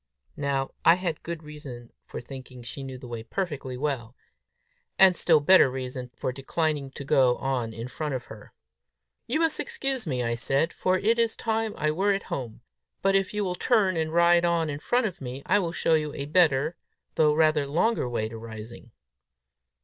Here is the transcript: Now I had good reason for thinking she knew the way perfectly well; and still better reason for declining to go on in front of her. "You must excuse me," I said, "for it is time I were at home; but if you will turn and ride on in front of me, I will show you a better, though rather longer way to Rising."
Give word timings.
Now 0.37 0.71
I 0.83 0.95
had 0.95 1.21
good 1.21 1.43
reason 1.43 1.93
for 2.05 2.19
thinking 2.19 2.63
she 2.63 2.81
knew 2.81 2.97
the 2.97 3.07
way 3.07 3.21
perfectly 3.21 3.77
well; 3.77 4.15
and 4.97 5.15
still 5.15 5.39
better 5.39 5.69
reason 5.69 6.09
for 6.17 6.31
declining 6.31 6.89
to 6.93 7.03
go 7.03 7.35
on 7.35 7.71
in 7.71 7.87
front 7.87 8.15
of 8.15 8.25
her. 8.25 8.51
"You 9.27 9.39
must 9.41 9.59
excuse 9.59 10.07
me," 10.07 10.23
I 10.23 10.33
said, 10.33 10.73
"for 10.73 10.97
it 10.97 11.19
is 11.19 11.35
time 11.35 11.75
I 11.77 11.91
were 11.91 12.13
at 12.13 12.23
home; 12.33 12.61
but 13.03 13.15
if 13.15 13.31
you 13.31 13.43
will 13.43 13.53
turn 13.53 13.95
and 13.95 14.11
ride 14.11 14.43
on 14.43 14.71
in 14.71 14.79
front 14.79 15.05
of 15.05 15.21
me, 15.21 15.43
I 15.45 15.59
will 15.59 15.71
show 15.71 15.93
you 15.93 16.15
a 16.15 16.25
better, 16.25 16.77
though 17.13 17.35
rather 17.35 17.67
longer 17.67 18.09
way 18.09 18.27
to 18.27 18.39
Rising." 18.39 18.89